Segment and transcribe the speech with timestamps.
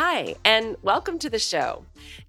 [0.00, 1.84] Hi, and welcome to the show.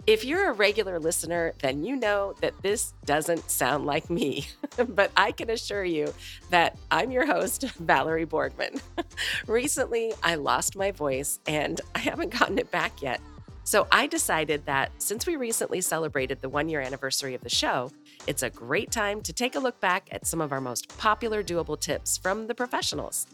[0.08, 4.48] If you're a regular listener, then you know that this doesn't sound like me,
[4.88, 6.12] but I can assure you
[6.50, 8.82] that I'm your host, Valerie Borgman.
[9.48, 13.22] Recently, I lost my voice and I haven't gotten it back yet.
[13.66, 17.92] So I decided that since we recently celebrated the one year anniversary of the show,
[18.26, 21.44] it's a great time to take a look back at some of our most popular
[21.44, 23.28] doable tips from the professionals.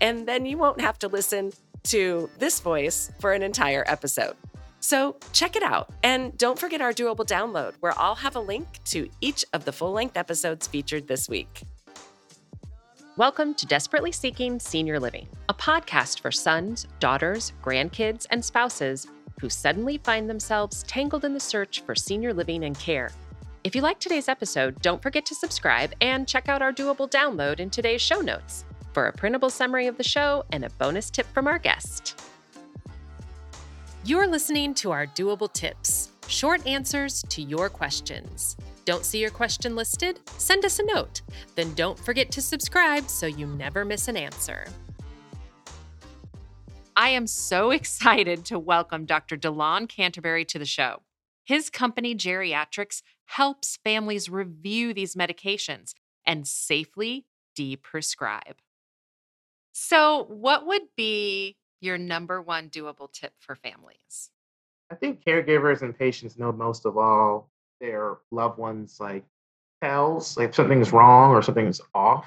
[0.00, 1.52] And then you won't have to listen
[1.84, 4.36] to this voice for an entire episode.
[4.80, 5.90] So check it out.
[6.02, 9.72] And don't forget our doable download, where I'll have a link to each of the
[9.72, 11.62] full length episodes featured this week.
[13.16, 19.06] Welcome to Desperately Seeking Senior Living, a podcast for sons, daughters, grandkids, and spouses
[19.40, 23.12] who suddenly find themselves tangled in the search for senior living and care.
[23.64, 27.60] If you like today's episode, don't forget to subscribe and check out our doable download
[27.60, 31.26] in today's show notes for a printable summary of the show and a bonus tip
[31.32, 32.20] from our guest.
[34.04, 38.56] You're listening to our doable tips, short answers to your questions.
[38.84, 40.18] Don't see your question listed?
[40.38, 41.22] Send us a note.
[41.54, 44.66] Then don't forget to subscribe so you never miss an answer.
[46.96, 49.36] I am so excited to welcome Dr.
[49.36, 51.02] Delon Canterbury to the show.
[51.44, 55.94] His company, GeriatRx, helps families review these medications
[56.26, 58.58] and safely deprescribe.
[59.72, 64.30] So, what would be your number one doable tip for families?
[64.90, 69.24] I think caregivers and patients know most of all their loved ones like
[69.82, 72.26] tells like something's wrong or something's off.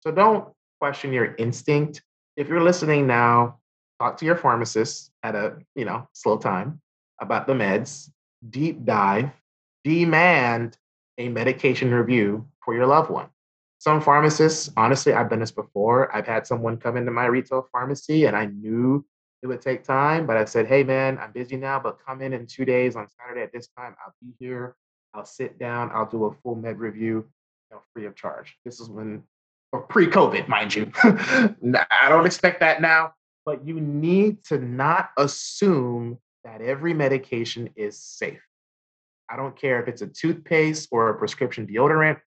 [0.00, 0.48] So don't
[0.80, 2.02] question your instinct.
[2.36, 3.58] If you're listening now,
[4.00, 6.80] talk to your pharmacist at a, you know, slow time
[7.20, 8.10] about the meds,
[8.50, 9.30] deep dive,
[9.82, 10.76] demand
[11.18, 13.28] a medication review for your loved one
[13.84, 16.10] some pharmacists, honestly, I've done this before.
[16.16, 19.04] I've had someone come into my retail pharmacy and I knew
[19.42, 22.32] it would take time, but I said, hey, man, I'm busy now, but come in
[22.32, 23.94] in two days on Saturday at this time.
[24.02, 24.74] I'll be here.
[25.12, 25.90] I'll sit down.
[25.92, 27.28] I'll do a full med review
[27.70, 28.56] you know, free of charge.
[28.64, 29.22] This is when,
[29.70, 30.90] or pre COVID, mind you.
[31.04, 33.12] I don't expect that now,
[33.44, 38.40] but you need to not assume that every medication is safe.
[39.28, 42.18] I don't care if it's a toothpaste or a prescription deodorant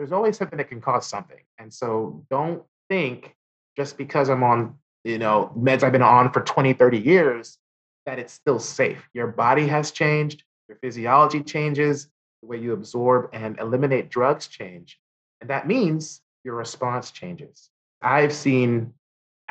[0.00, 1.36] there's always something that can cause something.
[1.58, 3.34] And so don't think
[3.76, 7.58] just because I'm on, you know, meds I've been on for 20, 30 years
[8.06, 9.06] that it's still safe.
[9.12, 12.08] Your body has changed, your physiology changes,
[12.40, 14.98] the way you absorb and eliminate drugs change.
[15.42, 17.68] And that means your response changes.
[18.00, 18.94] I've seen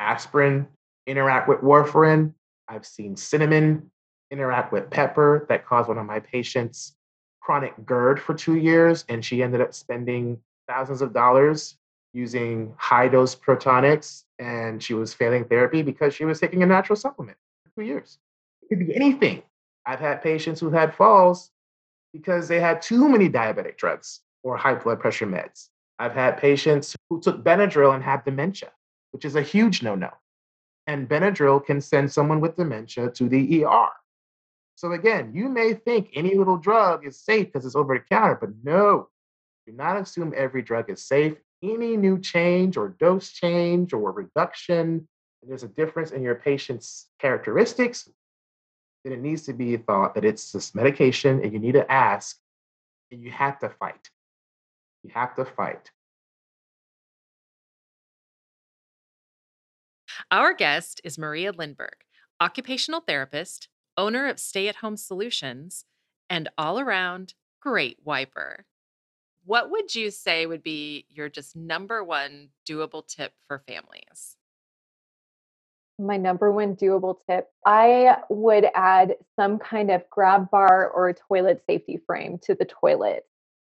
[0.00, 0.66] aspirin
[1.06, 2.34] interact with warfarin.
[2.66, 3.92] I've seen cinnamon
[4.32, 6.96] interact with pepper that caused one of my patients
[7.50, 10.38] chronic GERD for two years, and she ended up spending
[10.68, 11.74] thousands of dollars
[12.12, 16.94] using high dose Protonix, and she was failing therapy because she was taking a natural
[16.94, 18.18] supplement for two years.
[18.62, 19.42] It could be anything.
[19.84, 21.50] I've had patients who had falls
[22.12, 25.70] because they had too many diabetic drugs or high blood pressure meds.
[25.98, 28.70] I've had patients who took Benadryl and had dementia,
[29.10, 30.10] which is a huge no no.
[30.86, 33.88] And Benadryl can send someone with dementia to the ER.
[34.80, 38.38] So again, you may think any little drug is safe because it's over the counter,
[38.40, 39.10] but no,
[39.66, 41.34] do not assume every drug is safe.
[41.62, 45.06] Any new change or dose change or reduction,
[45.42, 48.08] there's a difference in your patient's characteristics,
[49.04, 52.38] then it needs to be thought that it's this medication and you need to ask
[53.10, 54.08] and you have to fight.
[55.02, 55.90] You have to fight.
[60.30, 62.00] Our guest is Maria Lindberg,
[62.40, 65.84] occupational therapist, owner of Stay at Home Solutions,
[66.28, 68.64] and all around great wiper.
[69.44, 74.36] What would you say would be your just number one doable tip for families?
[75.98, 81.14] My number one doable tip I would add some kind of grab bar or a
[81.14, 83.24] toilet safety frame to the toilet.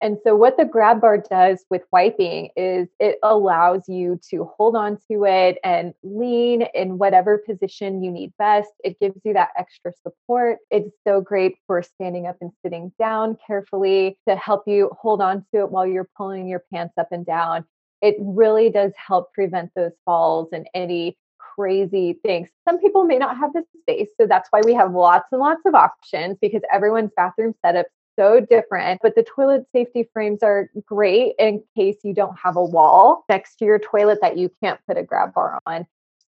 [0.02, 4.76] And so, what the grab bar does with wiping is it allows you to hold
[4.76, 8.72] on to it and lean in whatever position you need best.
[8.84, 10.58] It gives you that extra support.
[10.72, 15.46] It's so great for standing up and sitting down carefully to help you hold on
[15.54, 17.66] to it while you're pulling your pants up and down.
[18.02, 21.16] It really does help prevent those falls and any
[21.56, 22.50] crazy things.
[22.68, 24.10] Some people may not have the space.
[24.20, 27.86] So that's why we have lots and lots of options because everyone's bathroom setups
[28.18, 29.02] so different.
[29.02, 33.56] But the toilet safety frames are great in case you don't have a wall next
[33.58, 35.86] to your toilet that you can't put a grab bar on.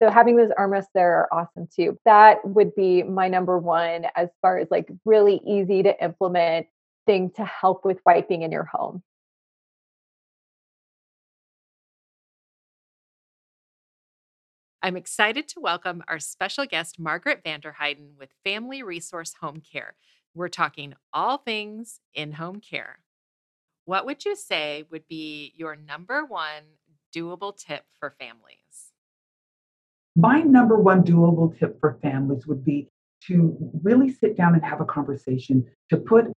[0.01, 1.97] So having those armrests there are awesome too.
[2.06, 6.68] That would be my number one as far as like really easy to implement
[7.06, 9.01] thing to help with wiping in your home.
[14.83, 19.95] I'm excited to welcome our special guest, Margaret Vanderheiden with Family Resource Home Care.
[20.38, 23.00] We're talking all things in home care.
[23.86, 26.62] What would you say would be your number one
[27.12, 28.92] doable tip for families?
[30.16, 32.88] My number one doable tip for families would be
[33.25, 36.31] to really sit down and have a conversation, to put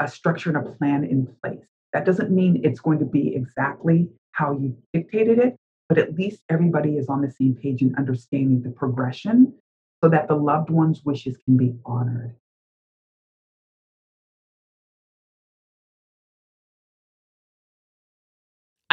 [0.00, 1.64] a structure and a plan in place.
[1.92, 5.54] That doesn't mean it's going to be exactly how you dictated it,
[5.88, 9.54] but at least everybody is on the same page and understanding the progression
[10.02, 12.34] so that the loved one's wishes can be honored.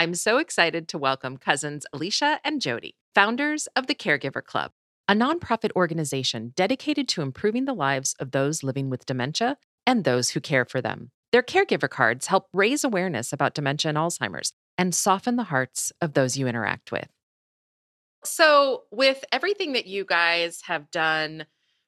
[0.02, 4.72] I'm so excited to welcome cousins Alicia and Jody, founders of the Caregiver Club,
[5.08, 10.32] a nonprofit organization dedicated to improving the lives of those living with dementia and those
[10.32, 11.12] who care for them.
[11.32, 16.14] Their caregiver cards help raise awareness about dementia and Alzheimer's and soften the hearts of
[16.14, 17.08] those you interact with.
[18.26, 21.46] So, with everything that you guys have done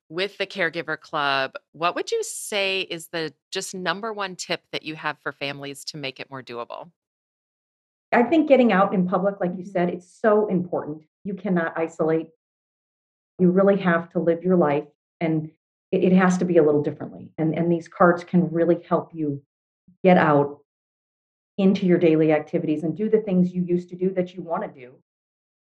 [0.07, 4.83] with the Caregiver Club, what would you say is the just number one tip that
[4.83, 6.92] you have for families to make it more doable?
[8.13, 11.04] I think getting out in public, like you said, it's so important.
[11.24, 12.27] You cannot isolate.
[13.39, 14.86] You really have to live your life,
[15.19, 15.51] and
[15.92, 17.31] it, it has to be a little differently.
[17.38, 19.42] And, and these cards can really help you
[20.04, 20.60] get out
[21.57, 24.63] into your daily activities and do the things you used to do that you want
[24.63, 24.94] to do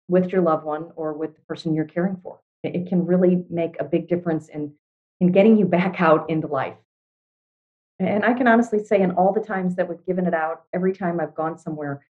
[0.09, 2.41] with your loved one or with the person you're caring for.
[2.63, 4.75] It, can really make a big difference in,
[5.21, 6.77] in getting you back out into life.
[7.99, 10.93] And I can honestly say, in all the times that we've given it out, every
[10.93, 12.03] time I've gone somewhere,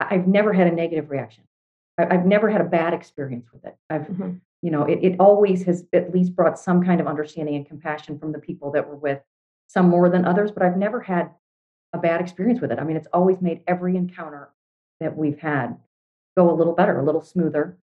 [0.00, 1.44] I've never had a negative reaction.
[1.96, 3.76] I've never had a bad experience with it.
[3.88, 4.32] I've, mm-hmm.
[4.62, 8.18] you know, it, it always has at least brought some kind of understanding and compassion
[8.18, 9.20] from the people that were with,
[9.68, 11.30] some more than others, but I've never had
[11.92, 12.78] a bad experience with it.
[12.78, 14.50] I mean, it's always made every encounter
[15.00, 15.76] that we've had
[16.36, 17.78] go a little better, a little smoother.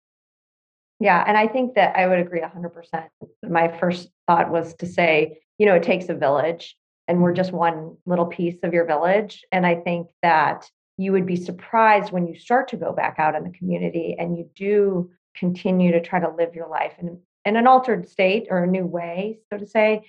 [1.00, 3.08] Yeah, and I think that I would agree 100%.
[3.50, 6.78] My first thought was to say, you know, it takes a village
[7.08, 9.44] and we're just one little piece of your village.
[9.52, 10.70] And I think that
[11.02, 14.38] you would be surprised when you start to go back out in the community and
[14.38, 18.64] you do continue to try to live your life in, in an altered state or
[18.64, 20.06] a new way, so to say,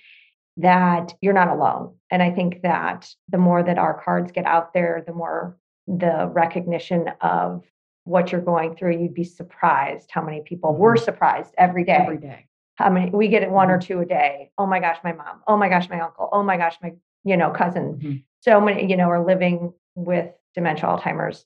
[0.57, 1.95] that you're not alone.
[2.11, 5.57] And I think that the more that our cards get out there, the more
[5.87, 7.63] the recognition of
[8.03, 11.05] what you're going through, you'd be surprised how many people were mm-hmm.
[11.05, 11.93] surprised every day.
[11.93, 12.47] Every day.
[12.75, 13.87] How many we get it one or mm-hmm.
[13.87, 14.51] two a day.
[14.59, 15.41] Oh my gosh, my mom.
[15.47, 16.29] Oh my gosh, my uncle.
[16.31, 16.93] Oh my gosh, my,
[17.23, 17.95] you know, cousin.
[17.95, 18.15] Mm-hmm.
[18.41, 21.45] So many, you know, are living with dementia Alzheimer's.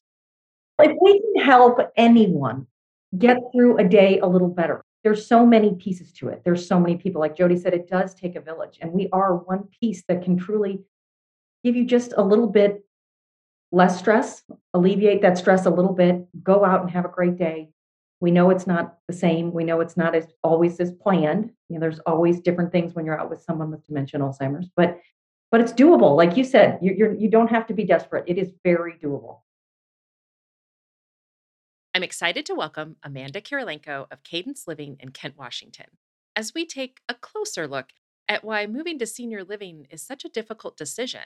[0.79, 2.67] If we can help anyone
[3.17, 6.41] get through a day a little better, there's so many pieces to it.
[6.43, 7.21] There's so many people.
[7.21, 10.37] Like Jody said, it does take a village, and we are one piece that can
[10.37, 10.81] truly
[11.63, 12.83] give you just a little bit
[13.71, 14.43] less stress,
[14.73, 17.69] alleviate that stress a little bit, go out and have a great day.
[18.19, 19.53] We know it's not the same.
[19.53, 21.51] We know it's not as always as planned.
[21.69, 24.99] You know, there's always different things when you're out with someone with dementia Alzheimer's, but
[25.51, 26.15] but it's doable.
[26.15, 28.25] Like you said, you, you're you don't have to be desperate.
[28.27, 29.39] It is very doable.
[31.93, 35.87] I'm excited to welcome Amanda Kirilenko of Cadence Living in Kent, Washington,
[36.35, 37.87] as we take a closer look
[38.29, 41.21] at why moving to senior living is such a difficult decision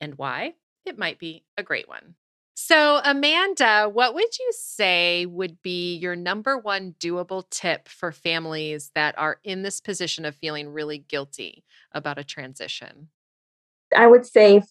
[0.00, 0.54] and why
[0.86, 2.14] it might be a great one.
[2.54, 8.90] So, Amanda, what would you say would be your number one doable tip for families
[8.94, 13.10] that are in this position of feeling really guilty about a transition?
[13.96, 14.62] I would say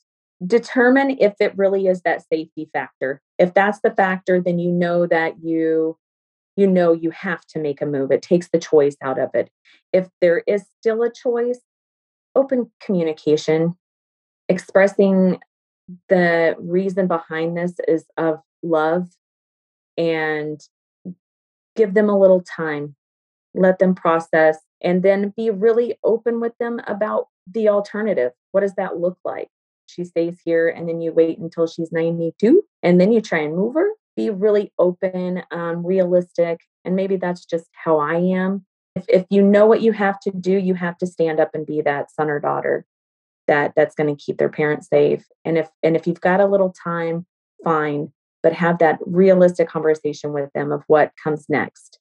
[0.45, 3.21] determine if it really is that safety factor.
[3.39, 5.97] If that's the factor then you know that you
[6.55, 8.11] you know you have to make a move.
[8.11, 9.49] It takes the choice out of it.
[9.93, 11.59] If there is still a choice
[12.37, 13.75] open communication.
[14.47, 15.39] Expressing
[16.07, 19.09] the reason behind this is of love
[19.97, 20.61] and
[21.75, 22.95] give them a little time.
[23.53, 28.75] Let them process and then be really open with them about the alternative what does
[28.75, 29.49] that look like?
[29.87, 33.55] She stays here and then you wait until she's 92 and then you try and
[33.55, 33.89] move her.
[34.15, 38.65] Be really open um, realistic and maybe that's just how i am.
[38.95, 41.65] If, if you know what you have to do you have to stand up and
[41.65, 42.85] be that son or daughter
[43.47, 46.47] that that's going to keep their parents safe and if and if you've got a
[46.47, 47.25] little time
[47.63, 48.11] fine
[48.43, 51.99] but have that realistic conversation with them of what comes next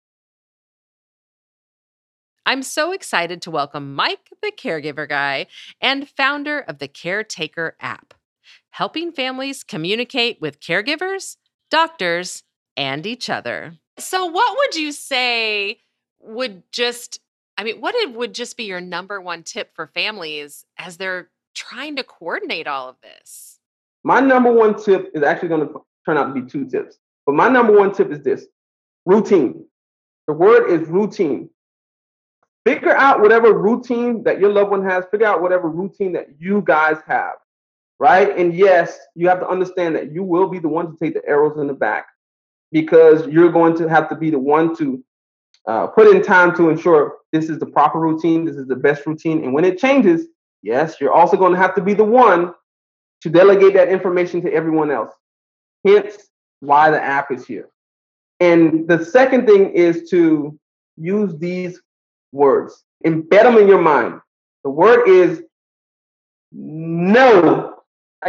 [2.48, 5.48] I'm so excited to welcome Mike, the caregiver guy,
[5.80, 8.14] and founder of the Caretaker app,
[8.70, 11.38] helping families communicate with caregivers,
[11.72, 12.44] doctors,
[12.76, 13.74] and each other.
[13.98, 15.80] So, what would you say
[16.20, 17.18] would just,
[17.58, 21.96] I mean, what would just be your number one tip for families as they're trying
[21.96, 23.58] to coordinate all of this?
[24.04, 25.74] My number one tip is actually going to
[26.04, 26.98] turn out to be two tips.
[27.24, 28.46] But my number one tip is this
[29.04, 29.64] routine.
[30.28, 31.50] The word is routine.
[32.66, 36.62] Figure out whatever routine that your loved one has, figure out whatever routine that you
[36.62, 37.34] guys have,
[38.00, 38.36] right?
[38.36, 41.24] And yes, you have to understand that you will be the one to take the
[41.28, 42.08] arrows in the back
[42.72, 45.04] because you're going to have to be the one to
[45.68, 49.06] uh, put in time to ensure this is the proper routine, this is the best
[49.06, 49.44] routine.
[49.44, 50.26] And when it changes,
[50.62, 52.52] yes, you're also going to have to be the one
[53.20, 55.12] to delegate that information to everyone else.
[55.84, 56.16] Hence,
[56.58, 57.68] why the app is here.
[58.40, 60.58] And the second thing is to
[60.96, 61.80] use these
[62.32, 64.20] words, embed them in your mind.
[64.64, 65.42] The word is
[66.52, 67.74] no.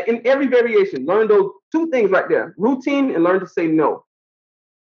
[0.05, 4.03] In every variation, learn those two things right there routine and learn to say no.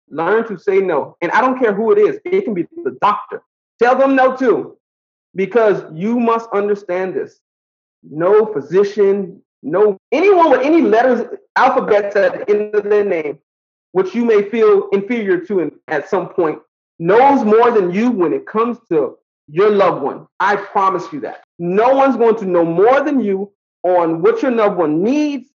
[0.10, 1.17] Learn to say no.
[1.22, 3.43] And I don't care who it is, it can be the doctor.
[3.79, 4.77] Tell them no too,
[5.36, 7.39] because you must understand this.
[8.03, 13.39] No physician, no anyone with any letters, alphabets at the end of their name,
[13.91, 16.60] which you may feel inferior to at some point,
[17.00, 20.28] knows more than you when it comes to your loved one.
[20.40, 21.44] I promise you that.
[21.60, 23.52] No one's going to know more than you
[23.84, 25.50] on what your loved one needs,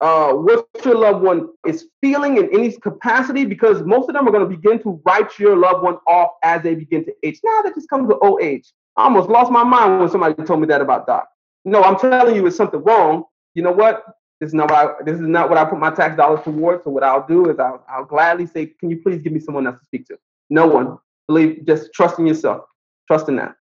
[0.00, 4.30] uh, what your loved one is feeling in any capacity, because most of them are
[4.30, 7.40] going to begin to write your loved one off as they begin to age.
[7.44, 8.72] Now that just comes to old age.
[8.96, 11.28] I almost lost my mind when somebody told me that about Doc.
[11.64, 13.24] No, I'm telling you, it's something wrong.
[13.54, 14.04] You know what?
[14.40, 16.84] This is not what I, this is not what I put my tax dollars towards.
[16.84, 19.66] So what I'll do is I'll, I'll gladly say, can you please give me someone
[19.66, 20.18] else to speak to?
[20.54, 20.98] No one.
[21.26, 22.62] Believe, just trust in yourself.
[23.08, 23.56] Trust in that.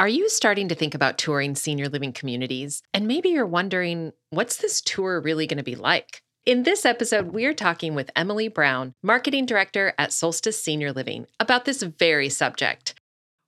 [0.00, 2.82] Are you starting to think about touring senior living communities?
[2.92, 6.20] And maybe you're wondering, what's this tour really going to be like?
[6.44, 11.64] In this episode, we're talking with Emily Brown, Marketing Director at Solstice Senior Living, about
[11.64, 13.00] this very subject.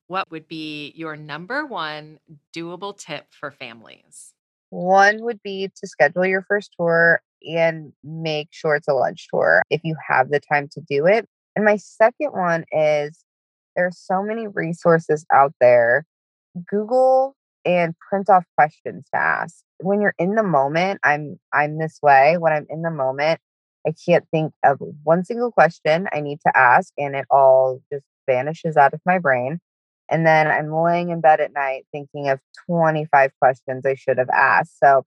[0.07, 2.21] What would be your number one
[2.55, 4.33] doable tip for families?
[4.71, 9.63] One would be to schedule your first tour and make sure it's a lunch tour
[9.71, 11.29] if you have the time to do it.
[11.57, 13.25] And my second one is
[13.77, 16.05] there's so many resources out there.
[16.69, 19.63] Google and print off questions to ask.
[19.81, 22.37] When you're in the moment, I'm I'm this way.
[22.39, 23.41] When I'm in the moment,
[23.87, 28.05] I can't think of one single question I need to ask and it all just
[28.27, 29.61] vanishes out of my brain.
[30.11, 34.29] And then I'm laying in bed at night thinking of 25 questions I should have
[34.31, 34.79] asked.
[34.79, 35.05] So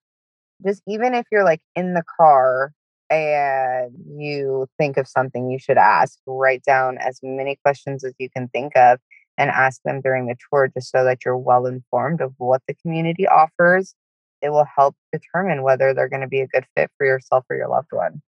[0.66, 2.74] just even if you're like in the car
[3.10, 8.30] and you think of something you should ask, write down as many questions as you
[8.30, 9.00] can think of
[9.38, 12.74] and ask them during the tour just so that you're well informed of what the
[12.74, 13.96] community offers.
[14.42, 17.56] It will help determine whether they're going to be a good fit for yourself or
[17.56, 18.22] your loved one.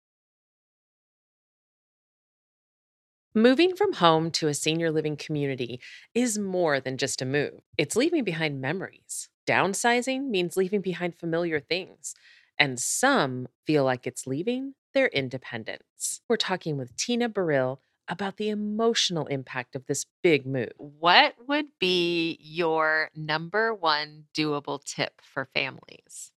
[3.34, 5.80] Moving from home to a senior living community
[6.14, 7.60] is more than just a move.
[7.76, 9.28] It's leaving behind memories.
[9.46, 12.14] Downsizing means leaving behind familiar things.
[12.58, 16.22] And some feel like it's leaving their independence.
[16.28, 20.72] We're talking with Tina Burrill about the emotional impact of this big move.
[20.78, 26.32] What would be your number one doable tip for families?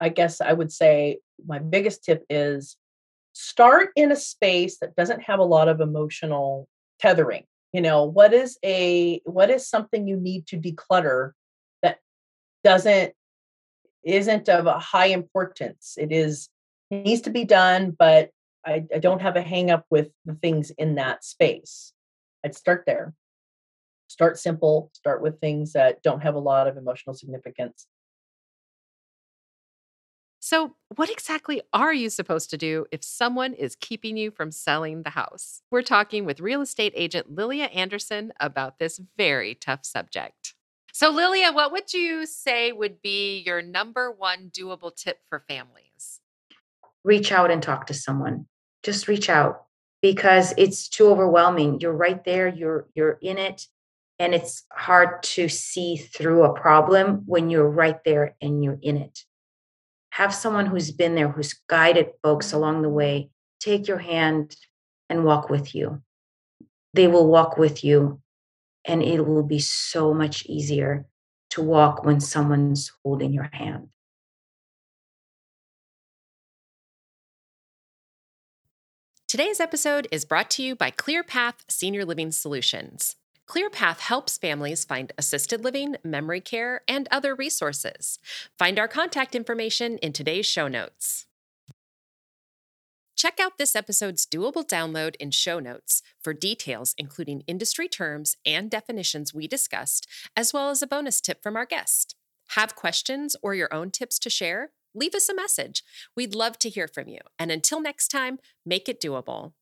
[0.00, 2.76] I guess I would say my biggest tip is
[3.40, 6.68] start in a space that doesn't have a lot of emotional
[6.98, 11.32] tethering you know what is a what is something you need to declutter
[11.82, 11.98] that
[12.64, 13.12] doesn't
[14.04, 15.96] isn't of a high importance?
[15.98, 16.48] It is
[16.90, 18.30] needs to be done but
[18.66, 21.92] I, I don't have a hang up with the things in that space.
[22.44, 23.14] I'd start there.
[24.08, 27.86] Start simple start with things that don't have a lot of emotional significance
[30.48, 35.02] so, what exactly are you supposed to do if someone is keeping you from selling
[35.02, 35.60] the house?
[35.70, 40.54] We're talking with real estate agent Lilia Anderson about this very tough subject.
[40.94, 46.20] So, Lilia, what would you say would be your number one doable tip for families?
[47.04, 48.46] Reach out and talk to someone.
[48.82, 49.66] Just reach out
[50.00, 51.78] because it's too overwhelming.
[51.82, 53.66] You're right there, you're you're in it,
[54.18, 58.96] and it's hard to see through a problem when you're right there and you're in
[58.96, 59.24] it
[60.18, 64.56] have someone who's been there, who's guided folks along the way, take your hand
[65.08, 66.02] and walk with you.
[66.92, 68.20] They will walk with you,
[68.84, 71.06] and it will be so much easier
[71.50, 73.90] to walk when someone's holding your hand.
[79.28, 83.14] Today's episode is brought to you by ClearPath Senior Living Solutions.
[83.48, 88.18] ClearPath helps families find assisted living, memory care, and other resources.
[88.58, 91.26] Find our contact information in today's show notes.
[93.16, 98.70] Check out this episode's doable download in show notes for details, including industry terms and
[98.70, 102.14] definitions we discussed, as well as a bonus tip from our guest.
[102.50, 104.70] Have questions or your own tips to share?
[104.94, 105.82] Leave us a message.
[106.14, 107.18] We'd love to hear from you.
[107.38, 109.52] And until next time, make it doable.